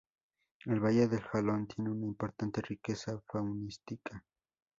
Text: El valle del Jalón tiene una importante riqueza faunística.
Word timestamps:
El 0.65 0.79
valle 0.79 1.07
del 1.07 1.21
Jalón 1.21 1.67
tiene 1.67 1.91
una 1.91 2.07
importante 2.07 2.59
riqueza 2.63 3.21
faunística. 3.27 4.25